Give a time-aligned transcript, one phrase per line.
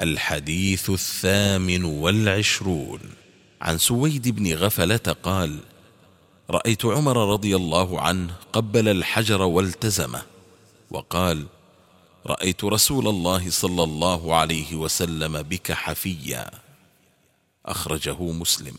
[0.00, 3.00] الحديث الثامن والعشرون.
[3.62, 5.58] عن سويد بن غفلة قال
[6.50, 10.22] رأيت عمر رضي الله عنه قبل الحجر والتزمه
[10.90, 11.46] وقال
[12.26, 16.50] رأيت رسول الله صلى الله عليه وسلم بك حفيا.
[17.66, 18.76] أخرجه مسلم.